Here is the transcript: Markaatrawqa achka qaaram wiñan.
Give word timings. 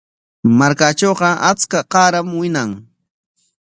Markaatrawqa 0.59 1.29
achka 1.49 1.79
qaaram 1.91 2.27
wiñan. 2.39 2.69